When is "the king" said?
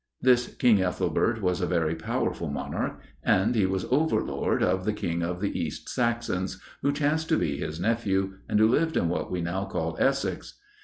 4.83-5.21